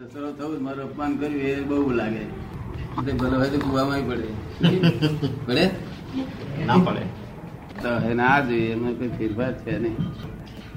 સસરો 0.00 0.32
થવું 0.32 0.62
મારું 0.62 0.84
અપમાન 0.84 1.16
કર્યું 1.16 1.42
એ 1.42 1.60
બહુ 1.60 1.90
લાગે. 1.90 2.24
ભલે 3.12 3.36
હોય 3.36 3.48
તો 3.48 3.58
કુવામાં 3.58 4.06
પડે. 4.06 4.28
પડે? 5.46 5.70
ના 6.66 6.74
પડે. 6.76 7.00
તો 7.82 8.10
એને 8.10 8.22
આ 8.22 8.40
જોઈએ 8.40 8.72
એમાં 8.72 8.92
કોઈ 8.92 9.08
ફેરફાર 9.08 9.52
છે 9.52 9.78
નહીં. 9.78 9.96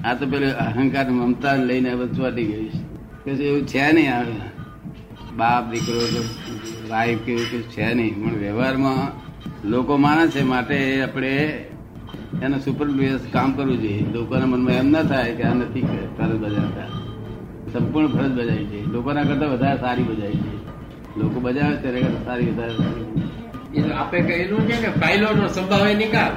આ 0.06 0.14
તો 0.14 0.26
પેલું 0.26 0.50
અહંકાર 0.50 1.10
મમતા 1.10 1.54
લઈને 1.54 1.94
વચવાટી 1.94 2.16
ચોટી 2.16 2.44
ગયું 2.44 2.68
છે. 2.68 2.84
કે 3.24 3.30
એવું 3.30 3.68
છે 3.68 3.92
નહીં 3.92 4.14
આ 4.14 4.22
બાપ 5.36 5.70
દીકરો 5.70 6.00
કે 6.00 6.20
વાઈફ 6.90 7.18
કે 7.18 7.32
એવું 7.32 7.46
કશું 7.46 7.62
છે 7.62 7.94
નહીં. 7.94 8.24
પણ 8.24 8.38
વ્યવહારમાં 8.38 9.12
લોકો 9.70 9.96
માને 9.96 10.26
છે 10.26 10.42
માટે 10.42 11.02
આપણે 11.02 11.36
એનું 12.42 12.60
સુપરવાઇઝ 12.60 13.20
કામ 13.32 13.52
કરવું 13.52 13.80
જોઈએ. 13.80 14.06
લોકોના 14.12 14.46
મનમાં 14.46 14.74
એમ 14.74 14.90
ના 14.90 15.02
થાય 15.02 15.34
કે 15.34 15.42
આ 15.42 15.54
નથી 15.54 15.80
ફરજ 16.18 16.30
બજાવતા 16.30 17.03
સંપૂર્ણ 17.74 18.08
ફરજ 18.08 18.32
બજાવી 18.32 18.64
છે. 18.64 18.80
લોકોના 18.86 19.22
કરતા 19.22 19.46
વધારે 19.46 19.78
સારી 19.80 20.02
બજાવી 20.02 20.42
છે. 20.44 20.54
લોકો 21.18 21.40
બજાવે 21.40 21.76
ત્યારે 21.76 22.00
કરતા 22.00 22.24
સારી 22.24 22.50
વધારે 22.50 22.74
એ 23.76 23.92
આપે 23.92 24.18
કહેલું 24.20 24.62
છે 24.68 24.76
ને 24.82 24.90
ફાઇલો 25.00 25.28
નો 25.32 25.48
સંભાવે 25.48 25.94
નિકાલ. 25.94 26.32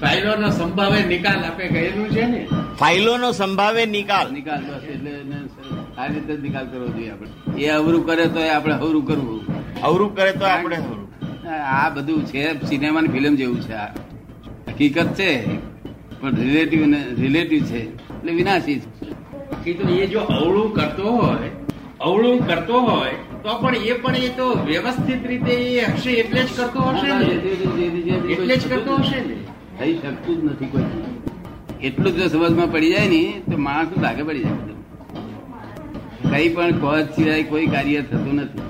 ફાઇલો 0.00 0.36
નો 0.36 0.50
સંભાવે 0.50 1.00
નિકાલ 1.04 1.44
આપે 1.44 1.68
કહેલું 1.68 2.08
છે 2.08 2.26
ને. 2.26 2.48
ફાઇલોનો 2.80 3.32
સંભાવે 3.32 3.86
નિકાલ. 3.86 4.32
નિકાલ 4.32 4.60
બસ 4.60 4.84
એટલે 4.84 5.12
આ 5.98 6.06
રીતે 6.06 6.32
નિકાલ 6.36 6.66
કરવો 6.66 6.88
જોઈએ 6.88 7.10
આપણે. 7.10 7.62
એ 7.62 7.68
અવરું 7.68 8.06
કરે 8.06 8.26
તો 8.26 8.40
એ 8.40 8.48
આપણે 8.48 8.74
અવરું 8.74 9.06
કરવું. 9.06 9.40
અવરું 9.82 10.16
કરે 10.16 10.32
તો 10.32 10.44
આપણે. 10.44 10.76
આ 11.48 11.88
બધું 11.88 12.26
છે 12.26 12.66
સિનેમાની 12.66 13.08
ફિલ્મ 13.08 13.34
જેવું 13.36 13.60
છે 13.60 13.72
આ. 13.72 13.88
હકીકત 14.68 15.14
છે 15.14 15.30
પણ 16.20 16.34
રિલેટિવ 16.36 16.94
રિલેટિવ 17.18 17.64
છે 17.64 17.80
એટલે 17.94 18.32
વિનાશી 18.32 18.80
છે. 18.80 19.09
એ 19.66 19.72
તો 19.74 19.88
એ 19.88 20.06
જો 20.06 20.20
અવળું 20.20 20.74
કરતો 20.74 21.02
હોય 21.02 21.50
અવળું 22.00 22.46
કરતો 22.46 22.80
હોય 22.80 23.12
તો 23.42 23.54
પણ 23.58 23.74
એ 23.74 23.92
પણ 23.92 24.16
એ 24.16 24.28
તો 24.28 24.54
વ્યવસ્થિત 24.66 25.26
રીતે 25.26 25.52
એ 25.52 25.84
હશે 25.84 26.10
એટલે 26.10 26.42
જ 26.42 26.48
કરતો 26.56 26.80
હશે 26.80 27.08
ને? 27.08 27.26
એટલે 28.32 28.56
જ 28.56 28.68
કરતો 28.68 28.96
હશે 28.96 29.20
ને? 29.20 29.36
થઈ 29.78 29.94
શકતું 29.94 30.36
જ 30.40 30.44
નથી 30.44 30.66
કોઈ. 30.66 30.84
એટલું 31.82 32.16
જો 32.16 32.28
સમજમાં 32.28 32.72
પડી 32.72 32.90
જાય 32.90 33.08
ને 33.08 33.42
તો 33.50 33.56
માણસ 33.56 33.88
લાગે 33.98 34.22
પડી 34.22 34.42
જાય. 34.42 34.74
કઈ 36.32 36.48
પણ 36.48 36.78
કોજ 36.78 37.04
સિવાય 37.16 37.42
કોઈ 37.42 37.66
કાર્ય 37.66 38.02
થતું 38.02 38.34
નથી. 38.34 38.62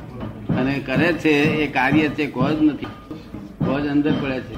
અને 0.59 0.79
કરે 0.79 1.13
છે 1.13 1.31
એ 1.65 1.67
કાર્ય 1.67 2.09
છે 2.09 2.27
કોજ 2.27 2.63
નથી. 2.63 2.87
કોજ 3.59 3.87
અંદર 3.87 4.13
પડે 4.13 4.41
છે. 4.41 4.57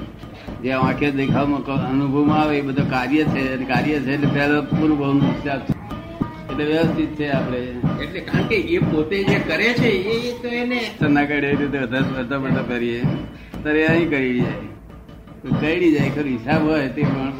જે 0.63 0.71
આંખે 0.71 1.11
દેખાવમાં 1.11 1.89
અનુભવમાં 1.89 2.41
આવે 2.41 2.57
એ 2.57 2.61
બધો 2.61 2.83
કાર્ય 2.89 3.23
છે 3.23 3.53
અને 3.53 3.65
કાર્ય 3.65 3.99
છે 3.99 4.13
એટલે 4.13 4.27
પહેલો 4.27 4.61
હિસાબ 5.21 5.59
છે. 5.59 5.72
એટલે 6.53 6.65
વ્યવસ્થિત 6.65 7.11
છે 7.19 7.29
આપણે. 7.29 7.59
એટલે 8.03 8.19
કારણ 8.19 8.47
કે 8.47 8.55
એ 8.55 8.79
પોતે 8.79 9.17
જે 9.23 9.37
કરે 9.47 9.69
છે 9.73 9.89
એ 10.15 10.33
તો 10.41 10.47
એને 10.47 10.79
ના 11.09 11.25
કરે 11.25 11.47
એ 11.47 11.55
રીતે 11.55 11.79
બધા 11.79 12.37
બધા 12.37 12.61
કરીએ. 12.61 12.99
ત્યારે 13.63 13.85
અહીં 13.87 14.09
કરી 14.09 14.39
જાય 14.39 14.71
તો 15.43 15.55
કરી 15.61 15.91
જાય 15.93 16.09
ખરું 16.09 16.31
હિસાબ 16.37 16.67
હોય 16.67 16.87
તે 16.87 17.01
પણ. 17.01 17.33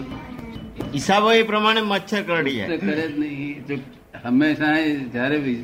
હોય 1.24 1.38
એ 1.38 1.44
પ્રમાણે 1.44 1.82
મચ્છર 1.82 2.22
કરડી 2.22 2.56
જાય. 2.56 2.78
કરે 2.78 3.08
જ 3.08 3.20
નહીં. 3.20 3.82
હંમેશા 4.24 4.74
એ 4.78 4.96
જયારે 5.14 5.38
બી 5.38 5.56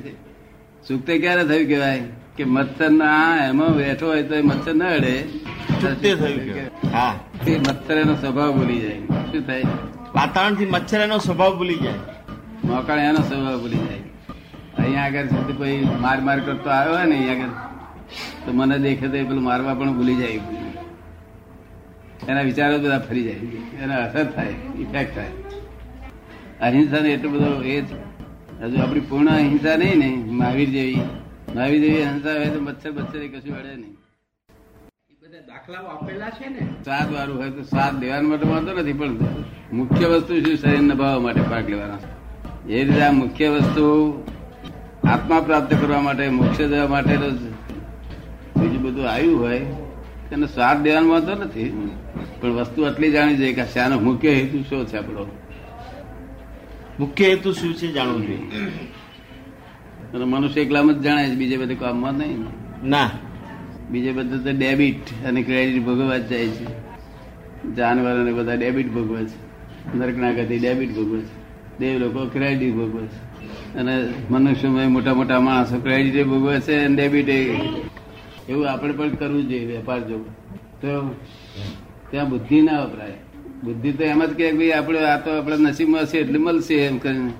સુખ 0.88 1.05
તો 1.05 1.17
ક્યારે 1.20 1.44
થયું 1.44 1.67
કેવાય 1.67 2.02
કે 2.38 2.44
મચ્છર 2.44 2.89
ના 2.92 3.47
એમાં 3.50 3.75
બેઠો 3.77 4.08
હોય 4.08 4.23
તો 4.23 4.36
એ 4.36 4.42
મચ્છર 4.42 4.75
ના 4.75 4.89
અડે. 4.89 5.14
સુખતે 5.81 6.16
થયું 6.16 6.94
હા. 6.94 7.11
તે 7.45 7.58
મચ્છર 7.58 7.97
એનો 7.97 8.16
સ્વભાવ 8.16 8.52
ભૂલી 8.53 8.80
જાય. 8.80 9.00
શું 9.31 9.42
થાય? 9.47 9.64
વાતાવરણથી 10.16 10.66
મચ્છર 10.66 11.02
એનો 11.02 11.17
સ્વભાવ 11.17 11.58
ભૂલી 11.58 11.75
જાય. 11.75 12.00
મોકળ 12.70 13.00
એનો 13.09 13.22
સ્વભાવ 13.30 13.58
ભૂલી 13.64 13.84
જાય. 13.88 14.03
અહીંયા 14.78 15.06
આગળ 15.06 15.28
સુધી 15.34 15.58
કોઈ 15.59 15.78
માર 16.06 16.20
માર 16.28 16.39
કરતો 16.39 16.70
આવ્યો 16.70 16.95
હોય 16.95 17.06
ને 17.11 17.16
અહીંયા 17.20 17.38
આગળ 17.38 18.45
તો 18.45 18.50
મને 18.53 18.78
દેખે 18.86 19.08
તો 19.08 19.17
એ 19.22 19.23
પેલું 19.30 19.44
મારવા 19.50 19.76
પણ 19.80 19.94
ભૂલી 20.00 20.16
જાય. 20.16 20.42
એના 22.30 22.45
વિચારો 22.50 22.76
બધા 22.84 23.00
ફરી 23.08 23.23
જાય. 23.23 23.61
એના 23.83 24.02
અસર 24.08 24.26
થાય 24.36 24.55
ઇફેક્ટ 24.83 25.16
થાય. 25.16 25.33
અહિંસા 26.67 27.02
ને 27.05 27.10
એટલો 27.14 27.30
બધો 27.30 27.49
એ 27.64 27.77
છે 27.88 27.98
હજુ 28.61 28.77
આપણી 28.83 29.08
પૂર્ણ 29.10 29.32
અહિંસા 29.36 29.77
નહીં 29.83 29.98
ને 30.04 30.10
મહાવીર 30.39 30.70
જેવી. 30.76 31.08
મહાવીર 31.55 31.82
જેવી 31.86 32.04
અહિંસા 32.04 32.36
હોય 32.39 32.52
તો 32.55 32.61
મચ્છર 32.67 32.92
બચ્છર 32.98 33.22
કશું 33.33 33.55
વળે 33.58 33.73
નહીં. 33.76 33.95
દાખલાઓ 35.49 35.88
આપેલા 35.95 36.32
છે 36.38 36.48
ને? 36.54 36.61
સ્વાદ 36.86 37.08
વાળું 37.16 37.38
હોય 37.42 37.52
તો 37.58 37.64
સ્વાદ 37.72 37.93
લેવા 38.04 38.22
માટે 38.30 38.45
વાંધો 38.54 38.72
નથી 38.77 38.98
પણ 38.99 39.14
મુખ્ય 39.80 40.08
વસ્તુ 40.14 40.33
શું? 40.45 40.55
શરીર 40.61 40.95
ભાવ 41.02 41.22
માટે 41.26 41.43
પાક 41.52 41.70
લેવાના. 41.73 42.02
એ 42.69 42.83
રીતે 42.83 43.02
આ 43.02 43.11
મુખ્ય 43.11 43.49
વસ્તુ 43.49 44.13
આત્મા 45.03 45.39
પ્રાપ્ત 45.39 45.81
કરવા 45.81 46.02
માટે 46.02 46.30
મોક્ષ 46.30 46.57
દેવા 46.57 46.87
માટે 46.87 47.17
તો 47.17 47.30
બીજું 48.61 48.81
બધું 48.81 49.09
આવ્યું 49.09 49.39
હોય 49.39 49.59
તેને 50.30 50.45
સ્વાદ 50.45 50.83
દેવાનો 50.83 51.09
વાંધો 51.09 51.31
નથી. 51.31 51.91
પણ 52.41 52.49
વસ્તુ 52.49 52.83
આટલી 52.83 53.11
જાણી 53.11 53.35
જોઈએ 53.35 53.53
કે 53.53 53.65
શાનો 53.65 53.99
મુખ્ય 53.99 54.31
હેતુ 54.31 54.63
શું 54.63 54.85
છે 54.85 54.97
આપણો? 54.97 55.37
મુખ્ય 56.99 57.25
હેતુ 57.25 57.52
શું 57.53 57.73
છે 57.73 57.87
જાણવું 57.87 58.27
જોઈએ. 58.27 58.41
અને 60.13 60.25
મનુષ્ય 60.25 60.61
એકલામ 60.61 60.91
જ 60.91 60.97
જાણે 60.97 61.30
છે 61.30 61.36
બીજે 61.36 61.57
બધે 61.57 61.75
કામમાં 61.75 62.13
નહીં. 62.13 62.45
ના. 62.83 63.09
બીજે 63.89 64.11
બધું 64.11 64.43
તો 64.43 64.51
ડેબિટ 64.51 65.25
અને 65.25 65.43
ક્રેડિટ 65.43 65.86
ભોગવવા 65.86 66.17
જ 66.17 66.27
જાય 66.27 66.47
છે. 66.47 66.65
જાનવરોને 67.75 68.33
બધા 68.33 68.53
ડેબિટ 68.53 68.91
ભોગવે 68.91 69.25
છે. 69.25 69.49
નરકના 69.97 70.31
ગતિ 70.31 70.59
ડેબિટ 70.59 70.95
ભોગવે 70.95 71.19
છે. 71.19 71.39
દેવ 71.80 72.00
લોકો 72.00 72.22
ક્રેડિટ 72.26 72.73
ભોગવે 72.76 73.04
છે. 73.06 73.20
અને 73.73 73.94
મનુષ્યમાં 74.30 74.92
મોટા 74.92 75.14
મોટા 75.14 75.40
માણસો 75.40 75.80
ક્રેડિટ 75.80 76.28
ભોગવે 76.28 76.60
છે 76.60 76.76
અને 76.78 76.95
ડેબિટ 76.95 77.30
એવું 78.50 78.70
આપણે 78.70 78.94
પણ 78.94 79.16
કરવું 79.16 79.44
જોઈએ 79.50 79.66
વેપાર 79.66 80.00
જો 80.00 80.17
તો 80.82 80.92
ત્યાં 82.12 82.30
બુદ્ધિ 82.30 82.62
ના 82.62 82.84
વપરાય. 82.84 83.17
બુદ્ધિ 83.64 83.92
તો 83.92 84.04
એમ 84.04 84.26
જ 84.26 84.34
કે 84.34 84.52
ભાઈ 84.52 84.72
આપણે 84.72 85.00
આ 85.06 85.17
તો 85.17 85.30
આપણા 85.32 85.56
નસીબમાં 85.60 86.04
હશે 86.04 86.17
એટલે 86.17 86.40
મળશે 86.40 86.76
એમ 86.76 86.98
કરીને. 86.98 87.32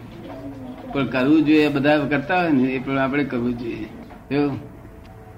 પણ 0.94 1.08
કરવું 1.08 1.46
જોઈએ 1.46 1.70
બધા 1.70 1.98
કરતા 2.06 2.42
હોય 2.42 2.52
ને 2.52 2.64
એ 2.64 2.80
પણ 2.80 2.98
આપણે 2.98 3.24
કરવું 3.24 3.60
જોઈએ. 3.60 3.88
એવું 4.32 4.56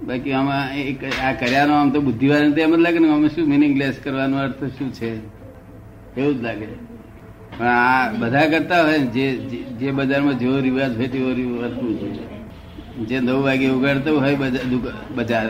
બાકી 0.07 0.33
આમાં 0.33 0.65
આ 1.27 1.33
કર્યાનો 1.33 1.73
આમ 1.73 1.89
તો 1.89 2.01
બુદ્ધિવાળાને 2.01 2.55
તો 2.55 2.61
એમ 2.61 2.75
જ 2.75 2.79
લાગે 2.79 2.99
ને 2.99 3.13
અમે 3.13 3.27
શું 3.27 3.49
મિનિંગલેસ 3.49 3.95
કરવાનો 4.03 4.37
અર્થ 4.37 4.63
શું 4.77 4.89
છે? 4.93 5.09
એવું 6.17 6.39
જ 6.39 6.43
લાગે. 6.43 6.67
પણ 7.61 7.67
આ 7.67 8.11
બધા 8.11 8.47
કરતા 8.47 8.83
હોય 8.83 8.99
જે 8.99 9.31
જે- 9.79 9.91
બજારમાં 9.91 10.39
જેવો 10.39 10.59
રિવાજ 10.59 10.97
હોય 10.97 11.07
તેવો 11.07 11.33
રિવાજ 11.33 11.71
જે 13.07 13.19
નવ 13.19 13.43
વાગે 13.43 13.69
ઉગાડતો 13.69 14.19
હોય 14.19 14.35
બજાર. 15.15 15.47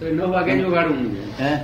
તો 0.00 0.06
એ 0.06 0.12
નવ 0.12 0.30
વાગે 0.30 0.58
જ 0.58 0.64
ઉગાડવું 0.64 1.02
જોઈએ. 1.02 1.44
હે? 1.44 1.56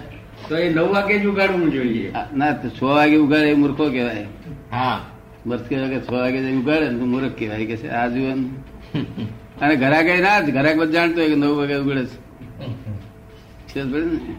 તો 0.48 0.56
એ 0.56 0.75
નવ 0.75 0.92
વાગે 0.94 1.19
જ 1.19 1.26
ઉગાડવું 1.26 1.70
જોઈએ. 1.72 2.12
ના 2.37 2.53
તો 2.53 2.69
છ 2.69 2.82
વાગે 2.82 3.16
ઉગાડે 3.16 3.50
એ 3.50 3.54
મૂર્ખો 3.54 3.91
કહેવાય. 3.91 4.26
હા. 4.72 5.00
મસ્ત 5.47 5.69
કહેવાય 5.69 5.88
કે 5.88 6.00
છ 6.00 6.12
વાગે 6.12 6.38
જઈને 6.38 6.60
ઉગાડે 6.60 6.87
તો 6.87 7.06
મૂર્ખ 7.06 7.38
કહેવાય 7.38 7.66
કે 7.66 7.76
છે 7.76 7.88
આ 7.88 8.08
જુઓ 8.08 8.34
ને. 8.34 8.48
અને 9.60 9.76
ઘરાક 9.76 10.06
ના 10.06 10.41
જ 10.41 10.50
ઘરાક 10.50 10.76
બધા 10.76 10.91
જાણતો 10.91 11.20
હોય 11.20 11.28
કે 11.28 11.34
નવ 11.34 11.56
વાગે 11.56 11.75
ઉગાડે 11.75 12.06
છે. 12.06 13.82
ને? 13.82 14.34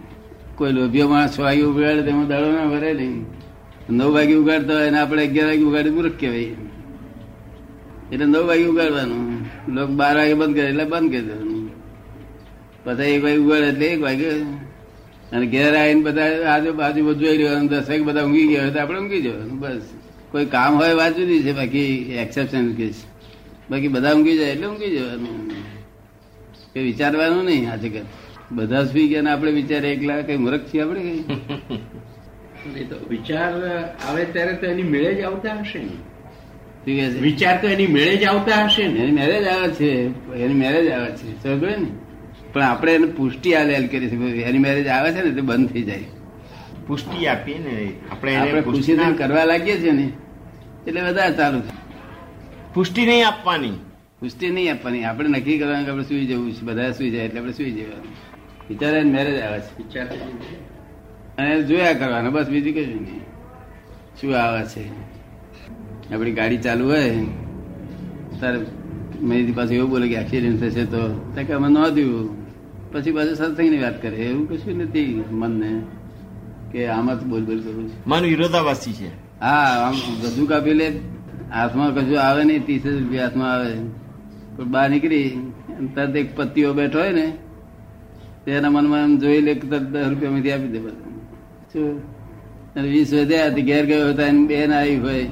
કોઈ 0.55 0.71
લોભિયો 0.71 1.07
માણસ 1.07 1.37
છ 1.37 1.39
વાગે 1.39 1.61
ઉગાડે 1.61 2.01
તેમાં 2.01 2.27
દાડો 2.27 2.51
ના 2.51 2.65
ભરે 2.65 2.93
નહીં 2.93 3.38
નવ 3.89 4.13
વાગે 4.13 4.33
ઉગાડતા 4.33 4.77
હોય 4.77 4.87
અને 4.87 4.99
આપણે 4.99 5.27
અગિયાર 5.27 5.47
વાગે 5.47 5.61
ઉગાડી 5.61 5.89
મૂર્ખ 5.89 6.11
કહેવાય. 6.19 6.39
એટલે 8.11 8.25
નવ 8.25 8.47
વાગે 8.47 8.65
ઉગાડવાનું. 8.65 9.45
લોકો 9.75 9.93
બાર 9.93 10.17
વાગે 10.17 10.33
બંધ 10.33 10.55
કરે 10.55 10.69
એટલે 10.69 10.85
બંધ 10.85 11.11
કરી 11.11 11.21
દેવાનું. 11.21 11.71
પછી 12.83 13.03
એક 13.03 13.23
વાગે 13.23 13.37
ઉગાડે 13.37 13.67
એટલે 13.67 13.85
એક 13.85 14.01
વાગે. 14.01 14.29
અને 15.31 15.45
ઘેર 15.45 15.75
આવીને 15.75 16.01
બધા 16.01 16.45
આજુબાજુ 16.49 17.05
બધું 17.05 17.19
જોઈ 17.19 17.37
રહ્યું 17.37 17.67
દસ 17.67 17.89
વાગે 17.89 18.01
બધા 18.01 18.23
ઊંઘી 18.23 18.47
ગયા 18.47 18.61
હોય 18.61 18.71
તો 18.71 18.79
આપણે 18.79 18.99
ઊંઘી 18.99 19.21
જવાનું, 19.21 19.59
બસ. 19.59 19.81
કોઈ 20.31 20.45
કામ 20.45 20.75
હોય 20.75 20.93
વાંચું 20.93 21.25
નહીં 21.25 21.43
છે, 21.43 21.53
બાકી 21.53 22.13
એક્સેપ્શન 22.13 22.73
કેસ 22.73 23.03
બાકી 23.71 23.87
બધા 23.87 24.13
ઊંઘી 24.13 24.37
જાય 24.37 24.51
એટલે 24.51 24.67
ઊંઘી 24.67 24.97
જવાનું. 24.97 25.51
એ 26.75 26.79
વિચારવાનું 26.79 27.45
નહીં 27.45 27.71
આ 27.71 27.75
જગત. 27.75 28.05
બધા 28.51 28.85
સુઈ 28.85 29.07
ગયા 29.07 29.33
આપણે 29.33 29.51
વિચારે 29.51 29.91
એકલા, 29.93 30.21
કઈ 30.21 30.37
મૂર્ખ 30.37 30.59
છીએ 30.59 30.81
આપણે 30.81 31.01
કઈ? 31.01 31.23
તો 32.63 33.09
વિચાર 33.09 33.77
આવે 34.09 34.25
ત્યારે 34.25 34.53
તો 34.53 34.65
એની 34.65 34.83
મેળે 34.83 35.15
જ 35.15 35.21
આવતા 35.21 35.53
હશે 35.53 35.79
ને. 35.79 37.07
વિચાર 37.07 37.61
તો 37.61 37.67
એની 37.67 37.87
મેળે 37.87 38.17
જ 38.17 38.23
આવતા 38.23 38.65
હશે 38.65 38.87
ને. 38.87 38.99
એની 38.99 39.11
મેરેજ 39.11 39.47
આવે 39.47 39.67
છે. 39.67 39.91
એની 40.33 40.53
મેરેજ 40.53 40.89
આવે 40.89 41.11
છે. 41.11 41.43
સમજે 41.43 41.75
ને. 41.75 41.87
પણ 42.53 42.61
આપણે 42.61 42.93
એને 42.93 43.05
પુષ્ટિ 43.05 43.53
આલેલ 43.53 43.87
કરી 43.87 44.05
એની 44.41 44.57
મેરેજ 44.57 44.87
આવે 44.87 45.11
છે 45.11 45.23
ને 45.23 45.31
તો 45.31 45.41
બંધ 45.41 45.69
થઈ 45.69 45.81
જાય. 45.81 46.03
પુષ્ટિ 46.87 47.25
આપીએ 47.25 47.57
ને. 47.57 47.91
આપણે 48.11 48.35
આપણે 48.35 48.61
પુષ્ટિ 48.61 48.97
કરવા 49.17 49.43
લાગીએ 49.43 49.81
છીએ 49.81 49.91
ને. 49.91 50.11
એટલે 50.87 51.01
વધારે 51.01 51.33
ચાલુ 51.33 51.59
છે. 51.59 51.71
પુષ્ટિ 52.73 53.05
નહીં 53.05 53.27
આપવાની. 53.27 53.71
પુષ્ટિ 54.19 54.49
નહીં 54.49 54.71
આપવાની. 54.71 55.03
આપણે 55.03 55.29
નક્કી 55.29 55.59
કરવાનું 55.59 55.85
કે 55.85 55.91
આપણે 55.91 56.03
સુઈ 56.03 56.25
જવું 56.25 56.51
છે. 56.51 56.61
બધા 56.61 56.91
સુઈ 56.91 57.09
જાય 57.09 57.25
એટલે 57.25 57.39
આપણે 57.39 57.53
સુઈ 57.53 57.71
જવાનું. 57.71 58.13
વિચારે 58.69 59.03
મેરેજ 59.03 59.39
આવે 59.39 59.59
છે. 59.59 59.77
વિચાર 59.77 60.07
અને 61.39 61.61
જોયા 61.69 61.93
કરવાનું 61.99 62.33
બસ 62.33 62.47
બીજું 62.55 62.73
કશું 62.77 63.01
નહીં. 63.05 63.23
શું 64.17 64.35
આવે 64.41 64.63
છે? 64.71 64.83
આપણી 66.13 66.31
ગાડી 66.39 66.57
ચાલુ 66.65 66.85
હોય 66.91 67.11
તારે 68.41 68.59
મેં 69.27 69.55
પાસે 69.55 69.73
એવું 69.75 69.89
બોલે 69.89 70.07
કે 70.11 70.15
એક્સિડન્ટ 70.23 70.61
થશે 70.63 70.83
તો 70.93 71.01
કે 71.47 71.53
અમે 71.53 71.67
નોંધ્યું. 71.75 72.27
પછી 72.91 73.11
પાછું 73.11 73.35
સત્સંગની 73.35 73.81
વાત 73.85 73.97
કરે 74.01 74.17
એવું 74.17 74.43
કશું 74.49 74.77
નથી 74.83 75.23
મનને 75.41 75.71
કે 76.71 76.87
આમાં 76.87 77.19
જ 77.19 77.23
બોલ 77.31 77.43
બોલ 77.49 77.59
કરું 77.65 77.85
છું. 77.89 77.99
મન 78.05 78.23
વિરોધાભાસી 78.31 78.93
છે. 78.99 79.09
હા 79.41 79.69
આમ 79.85 79.95
બધું 80.21 80.47
કાપી 80.51 80.73
લે 80.81 80.87
હાથમાં 81.53 81.93
કશું 81.95 82.19
આવે 82.21 82.41
નહીં 82.43 82.65
ત્રીસ 82.65 82.85
રૂપિયા 82.85 83.23
હાથમાં 83.25 83.51
આવે. 83.53 83.71
પણ 84.55 84.71
બહાર 84.73 84.87
નીકળી 84.89 85.29
તરત 85.95 86.15
એક 86.15 86.35
પત્તીઓ 86.37 86.73
બેઠો 86.79 86.99
હોય 86.99 87.13
ને 87.19 87.27
તેના 88.45 88.69
મનમાં 88.69 89.03
એમ 89.07 89.13
જોઈ 89.21 89.41
લે 89.47 89.53
કે 89.59 89.65
તરત 89.71 89.85
દસ 89.93 90.09
રૂપિયામાંથી 90.11 90.51
આપી 90.51 90.73
દે 90.75 90.79
બધું. 90.79 91.18
અને 91.77 92.87
વીસ 92.87 93.13
વધ્યા 93.13 93.49
તો 93.49 93.61
ઘેર 93.61 93.85
ગયો 93.85 94.09
હતા 94.09 94.23
એને 94.23 94.47
બેન 94.47 94.71
આવી 94.73 94.95
હોય. 94.95 95.23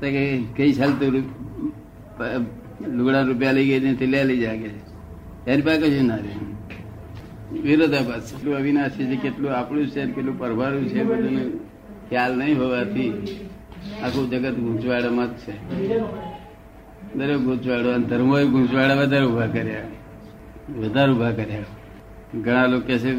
તો 0.00 0.06
કે 0.06 0.42
કઈ 0.56 0.72
ચાલતું 0.72 1.24
લુગડા 2.94 3.22
રૂપિયા 3.22 3.52
લઈ 3.52 3.66
ગઈ 3.66 3.80
ને 3.80 4.06
લે 4.06 4.24
લઈ 4.24 4.38
કે 4.38 4.70
એની 5.46 5.62
પાસે 5.62 5.80
કશું 5.80 6.06
ના 6.06 6.16
રહે. 6.16 6.34
વિરોધાભાસ 7.60 8.32
કેટલું 8.32 8.56
અવિનાશી 8.56 9.06
છે, 9.06 9.16
કેટલું 9.16 9.52
આપણું 9.52 9.86
છે, 9.86 10.06
કેટલું 10.06 10.38
પરભારું 10.38 10.88
છે 10.88 11.04
બધું 11.04 11.60
ખ્યાલ 12.08 12.38
નહીં 12.38 12.58
હોવાથી 12.58 13.12
આખું 14.02 14.30
જગત 14.30 14.54
ગૂંચવાડામાં 14.54 15.26
જ 15.26 15.30
છે. 15.30 15.52
દરેક 17.14 17.36
ગૂંચવાડો 17.36 17.92
અને 17.92 18.04
ધર્મોએ 18.04 18.44
ગૂંચવાડા 18.44 18.94
વધારે 18.94 19.24
ઊભા 19.24 19.46
કર્યા. 19.46 19.80
વધારે 20.78 21.12
ઊભા 21.12 21.30
કર્યા. 21.30 21.58
ઘણા 22.44 22.66
લોકો 22.66 22.98
છે 22.98 23.12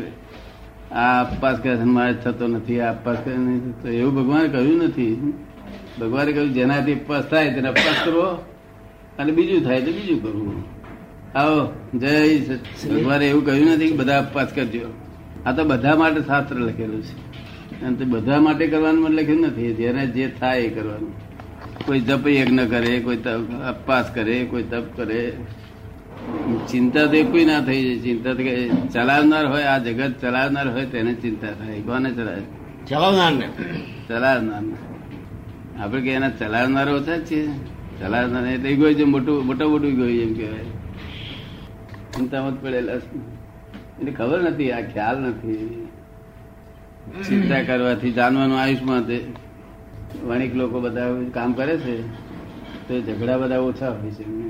આ 0.91 1.23
અપવાસ 1.23 1.57
કરે 1.57 1.83
મારે 1.83 2.13
થતો 2.13 2.47
નથી, 2.47 2.79
આ 2.79 2.91
અપવાસ 2.91 3.17
કરે 3.25 3.37
નહીં 3.37 3.71
થતો. 3.71 3.87
એવું 3.87 4.15
ભગવાને 4.15 4.47
કહ્યું 4.47 4.77
નથી. 4.83 5.33
ભગવાને 5.99 6.31
કહ્યું, 6.31 6.53
જેનાથી 6.53 6.93
અપવાસ 6.93 7.23
થાય 7.23 7.53
તેને 7.53 7.67
અપવાસ 7.67 8.05
કરવો 8.05 8.45
અને 9.19 9.31
બીજું 9.31 9.61
થાય 9.61 9.81
તો 9.81 9.91
બીજું 9.91 10.23
કરવું 10.23 10.63
આવો, 11.35 11.73
જય 11.99 12.39
ભગવાને 12.89 13.27
એવું 13.27 13.45
કહ્યું 13.45 13.69
નથી 13.69 13.87
કે 13.87 13.95
બધા 13.95 14.17
અપવાસ 14.17 14.47
કરજો. 14.55 14.87
આ 15.45 15.51
તો 15.51 15.63
બધા 15.63 15.95
માટે 15.95 16.21
શાસ્ત્ર 16.21 16.55
લખેલું 16.55 17.01
છે. 17.03 17.81
અને 17.81 17.95
તે 17.95 18.05
બધા 18.05 18.39
માટે 18.39 18.67
કરવાનું 18.67 19.03
મને 19.03 19.21
લખ્યું 19.21 19.41
નથી. 19.41 19.73
જેને 19.73 20.07
જે 20.07 20.27
થાય 20.39 20.61
એ 20.61 20.69
કરવાનું. 20.69 21.13
કોઈ 21.85 21.99
જપ 21.99 22.27
યજ્ઞ 22.27 22.59
કરે, 22.59 22.99
કોઈ 22.99 23.17
તપ 23.17 23.51
અપવાસ 23.67 24.11
કરે, 24.13 24.45
કોઈ 24.45 24.63
તપ 24.63 24.83
કરે. 24.95 25.33
ચિંતા 26.69 27.05
તો 27.11 27.23
કોઈ 27.31 27.45
ના 27.45 27.61
થઈ 27.67 27.81
જાય. 27.83 27.97
ચિંતા 28.05 28.33
તો 28.33 28.41
ચલાવનાર 28.93 29.45
હોય 29.51 29.63
આ 29.73 29.77
જગત 29.77 30.13
ચલાવનાર 30.21 30.67
હોય 30.71 30.85
તેને 30.93 31.13
ચિંતા 31.23 31.51
થાય. 31.59 31.81
કોને 31.81 32.09
ચલાવે? 32.11 32.43
ચલાવનાર 32.89 33.31
ને 33.33 33.47
ચલાવનાર 34.07 34.63
આપડે 35.81 36.01
કે 36.01 36.11
એના 36.11 36.29
ચલાવનારો 36.39 36.91
ઓછા 36.97 37.17
છે 37.29 37.39
ચલાવનાર 37.99 38.45
એટલે 38.47 38.93
છે 38.93 39.03
મોટું 39.03 39.45
મોટા 39.45 39.67
મોટું 39.67 39.91
એમ 40.09 40.33
કહેવાય. 40.33 40.67
ચિંતામાં 42.15 42.53
જ 42.53 42.63
પડેલા 42.63 42.93
એટલે 42.93 44.11
ખબર 44.11 44.39
નથી 44.41 44.71
આ 44.71 44.81
ખ્યાલ 44.93 45.17
નથી. 45.21 45.87
ચિંતા 47.27 47.61
કરવાથી 47.63 48.11
જાનવાનું 48.11 48.57
આયુષમાં 48.59 49.07
તે 49.07 49.17
વણિક 50.23 50.55
લોકો 50.55 50.77
બધા 50.79 51.05
કામ 51.33 51.53
કરે 51.53 51.75
છે 51.77 51.95
તો 52.87 52.93
ઝઘડા 53.07 53.37
બધા 53.37 53.59
ઓછા 53.59 53.89
હોય 53.89 54.11
છે 54.11 54.23
એમને. 54.23 54.49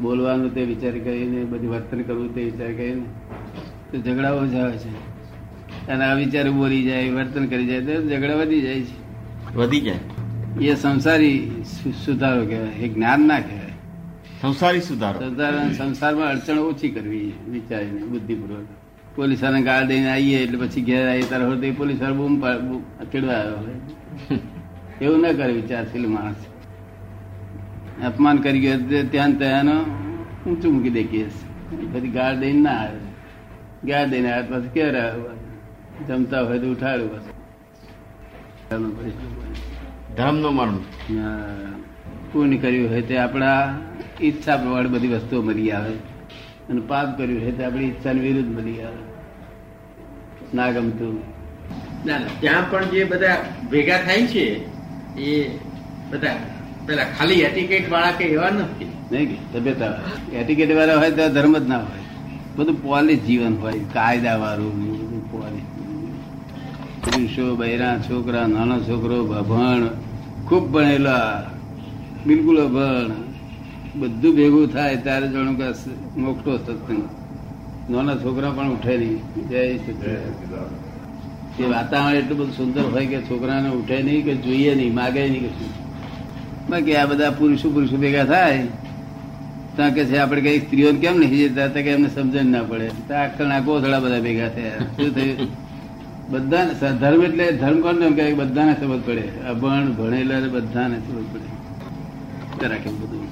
બોલવાનું 0.00 0.54
તે 0.54 0.62
વિચાર 0.62 0.98
કરીને 0.98 1.44
બધું 1.44 1.70
વર્તન 1.70 2.02
કરવું 2.02 2.34
તે 2.34 2.44
વિચાર 2.44 2.72
કરીને 2.72 3.02
તો 3.92 3.98
ઝઘડા 3.98 4.32
ઓછા 4.32 4.58
આવે 4.58 4.78
છે. 4.78 5.12
અને 5.86 6.04
આ 6.04 6.14
વિચાર 6.14 6.50
બોલી 6.50 6.82
જાય 6.82 7.10
વર્તન 7.10 7.46
કરી 7.46 7.66
જાય 7.66 7.80
તો 7.80 8.08
ઝઘડા 8.08 8.36
વધી 8.36 8.60
જાય 8.60 8.80
છે. 8.80 9.02
વધી 9.54 9.80
જાય. 9.80 9.98
એ 10.60 10.74
સંસારી 10.74 11.50
સુધારો 12.04 12.46
કહેવાય 12.46 12.68
એ 12.68 12.88
જ્ઞાન 12.88 13.20
ના 13.20 13.40
કહેવાય. 13.40 13.72
સંસારી 14.42 14.80
સુધારો. 14.80 15.20
સંસાર 15.20 15.72
સંસારમાં 15.72 16.28
અડચણ 16.28 16.58
ઓછી 16.58 16.88
કરવી 16.90 17.32
વિચારીને 17.50 18.02
બુદ્ધિપૂર્વક. 18.02 18.66
પોલીસ 19.16 19.42
વાળાને 19.42 19.64
ગાળ 19.64 19.86
દઈને 19.86 20.10
આવીએ 20.10 20.38
એટલે 20.38 20.66
પછી 20.66 20.82
ઘેર 20.82 21.08
આવીએ 21.08 21.22
તારે 21.22 21.44
હોય 21.44 21.56
તો 21.56 21.62
એ 21.62 21.70
પોલીસવાળા 21.70 22.14
બૂમ 22.14 22.40
પાડ- 22.40 23.26
આવ્યો 23.26 23.80
એવું 25.00 25.20
ના 25.20 25.32
કરે 25.32 25.52
વિચારશીલ 25.52 26.08
માણસ. 26.08 26.34
અપમાન 28.06 28.38
કરી 28.38 28.60
ગયો 28.60 28.78
તો 28.78 29.08
ત્યાં 29.10 29.28
ને 29.28 29.34
ત્યાં 29.34 29.64
ઊંચું 30.46 30.74
મૂકી 30.74 30.90
દે 30.90 31.02
કેસ. 31.02 31.44
બધી 31.92 32.08
ગાળ 32.08 32.36
દઈને 32.36 32.60
ના 32.60 32.70
આવે. 32.70 32.98
ગાળ 33.84 34.08
દઈને 34.08 34.32
આવે 34.32 34.46
પછી 34.48 34.68
ક્યારે 34.68 35.00
આવે? 35.00 35.22
જમતા 36.06 36.40
હોય 36.40 36.58
તો 36.58 36.66
ઉઠાડ્યું 36.66 37.10
બસ. 37.10 37.22
ધર્મનો 40.16 40.50
મર્મ. 40.50 40.76
પુણ્ય 42.32 42.56
કર્યું 42.56 42.90
હોય 42.90 43.02
તે 43.02 43.18
આપણા 43.18 43.78
ઈચ્છા 44.22 44.56
પ્રમાણે 44.56 44.88
બધી 44.88 45.08
વસ્તુઓ 45.08 45.42
મળી 45.42 45.70
આવે. 45.70 45.94
અને 46.70 46.80
પાપ 46.80 47.18
કર્યું 47.18 47.42
હોય 47.42 47.52
તે 47.52 47.64
આપણી 47.64 47.84
ઈચ્છાની 47.84 48.20
વિરુદ્ધ 48.20 48.58
મળી 48.58 48.82
આવે. 48.82 49.02
ના 50.54 50.70
ગમતું. 50.70 51.32
ના 52.06 52.18
ના, 52.18 52.26
ત્યાં 52.40 52.70
પણ 52.70 52.84
જે 52.84 53.04
બધા 53.04 53.36
ભેગા 53.70 53.98
થાય 53.98 54.26
છે 54.26 54.46
એ 55.20 55.58
બધા 56.10 56.36
પેલા 56.86 57.04
ખાલી 57.18 57.40
એટીકેટ 57.40 57.90
વાળા 57.92 58.12
કે 58.12 58.24
એવા 58.24 58.50
નથી. 58.50 58.90
નહીં 59.12 59.36
સભ્યતા 59.52 59.86
વાળા. 59.86 60.96
હોય 60.98 61.10
તો 61.10 61.28
ધર્મ 61.28 61.58
જ 61.58 61.68
ના 61.68 61.78
હોય. 61.78 62.02
બધું 62.56 62.82
પોલિશ 62.82 63.20
જીવન 63.20 63.54
હોય. 63.60 63.72
કાયદા 63.72 64.36
વાળું 64.36 64.72
બધું 64.80 65.22
પુરુષો 67.02 67.56
બૈરા 67.56 67.98
છોકરા 67.98 68.46
નાનો 68.46 68.80
છોકરો 68.80 69.24
ભણ 69.24 69.86
ખૂબ 70.48 70.70
ભણેલા 70.70 71.50
બિલકુલ 72.26 72.58
અભણ. 72.60 73.10
બધું 74.00 74.36
ભેગું 74.36 74.66
થાય 74.72 74.96
ત્યારે 74.96 75.28
જાણું 75.28 75.56
કે 75.58 75.68
મોકટો 76.20 76.56
સત્સંગ. 76.58 77.02
નાના 77.90 78.14
છોકરા 78.16 78.50
પણ 78.50 78.70
ઉઠે 78.70 78.96
નહીં. 78.96 79.48
જય 79.48 79.76
સચિદાનંદ. 79.76 81.60
એ 81.60 81.64
વાતાવરણ 81.66 82.16
એટલું 82.16 82.38
બધું 82.38 82.52
સુંદર 82.52 82.82
હોય 82.82 83.06
કે 83.06 83.18
છોકરાને 83.20 83.68
ઉઠે 83.68 84.02
નહીં 84.02 84.24
કે 84.24 84.34
જોઈએ 84.34 84.74
નહીં 84.74 84.94
માગે 84.94 85.28
નહીં 85.28 85.48
કશું. 85.48 85.91
બાકી 86.72 86.94
આ 86.96 87.06
બધા 87.06 87.30
પુરુષો 87.30 87.70
પુરુષો 87.70 87.96
ભેગા 87.96 88.24
થાય 88.24 88.66
ત્યાં 89.76 89.94
કે 89.94 90.04
છે 90.04 90.16
આપણે 90.16 90.40
કઈ 90.40 90.58
સ્ત્રીઓને 90.58 90.98
કેમ 90.98 91.18
નહીં 91.18 91.52
જતા? 91.52 91.68
તો 91.68 91.74
કે 91.74 91.90
એમને 91.90 92.08
સમજણ 92.08 92.44
ના 92.44 92.62
પડે. 92.62 92.88
તો 93.08 93.14
આખા 93.14 93.44
ના 93.44 93.60
કોથળા 93.60 94.00
બધા 94.00 94.20
ભેગા 94.20 94.48
થયા. 94.48 94.78
શું 94.78 95.14
થયું? 95.14 95.48
બધાને 96.30 96.72
ધર્મ 96.98 97.22
એટલે 97.22 97.52
ધર્મ 97.52 97.80
કોણ 97.80 98.02
એમ 98.02 98.14
કે 98.14 98.34
બધાને 98.34 98.72
સમજ 98.80 99.00
પડે. 99.06 99.24
અભણ, 99.48 99.92
ભણેલા, 99.92 100.40
બધાને 100.40 100.96
સમજ 100.96 101.24
પડે. 101.32 101.48
તો 102.58 102.70
રાખે 102.70 102.90
બધું. 102.90 103.26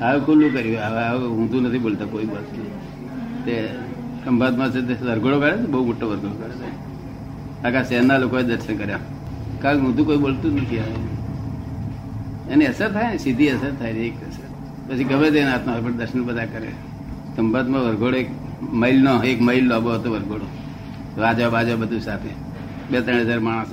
હવે 0.00 0.20
ખુલ્લું 0.20 0.52
કર્યું. 0.52 0.78
હવે 0.78 1.04
હવે 1.08 1.26
ઊંધું 1.26 1.62
નથી 1.62 1.78
બોલતા 1.78 2.04
કોઈ 2.04 2.24
બસ 2.24 2.48
તે 3.44 3.68
ખંભાતમાં 4.24 4.72
છે 4.72 4.80
તે 4.80 5.04
વરઘોડો 5.04 5.40
કાઢે 5.40 5.56
છે 5.56 5.66
બહુ 5.66 5.86
મોટો 5.86 6.06
વરઘોડો 6.10 6.34
કાઢે 6.34 6.58
છે. 6.58 6.70
આખા 7.64 7.82
શહેરના 7.82 8.18
લોકોએ 8.18 8.42
દર્શન 8.42 8.76
કર્યા. 8.76 8.98
કારણ 9.62 9.78
કે 9.78 9.86
ઊંધું 9.86 10.06
કોઈ 10.06 10.16
બોલતું 10.16 10.56
નથી 10.56 10.78
હવે. 10.78 11.17
એની 12.50 12.66
અસર 12.66 12.92
થાય 12.92 13.12
ને? 13.12 13.18
સીધી 13.18 13.48
અસર 13.48 13.72
થાય 13.72 13.90
એક 13.90 14.14
અસર. 14.14 14.48
પછી 14.88 15.04
ગમે 15.04 15.30
તેના 15.30 15.50
હાથમાં 15.50 15.84
પણ 15.84 15.92
દર્શન 15.92 16.24
બધા 16.24 16.44
કરે. 16.44 16.68
સંભાતમાં 17.36 17.82
વરઘોડો 17.82 18.16
એક 18.16 18.28
માઇલનો, 18.62 19.22
એક 19.22 19.40
માઇલ 19.40 19.66
લાંબો 19.66 19.90
હતો 19.90 20.10
વરઘોડો. 20.10 20.46
રાજા 21.18 21.48
બાજા 21.48 21.76
બધું 21.76 22.00
સાથે. 22.00 22.28
બે 22.90 23.00
ત્રણ 23.00 23.16
હજાર 23.16 23.40
માણસ. 23.40 23.68